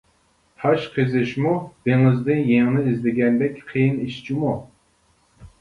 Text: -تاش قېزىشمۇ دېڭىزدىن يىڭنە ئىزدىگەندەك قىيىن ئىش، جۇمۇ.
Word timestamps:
-تاش 0.61 0.87
قېزىشمۇ 0.95 1.51
دېڭىزدىن 1.89 2.41
يىڭنە 2.53 2.81
ئىزدىگەندەك 2.93 3.63
قىيىن 3.69 4.01
ئىش، 4.07 4.17
جۇمۇ. 4.31 4.59